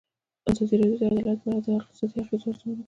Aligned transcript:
ازادي 0.49 0.75
راډیو 0.79 0.97
د 0.99 1.03
عدالت 1.19 1.39
په 1.41 1.47
اړه 1.49 1.59
د 1.65 1.67
اقتصادي 1.79 2.15
اغېزو 2.21 2.47
ارزونه 2.51 2.73
کړې. 2.77 2.79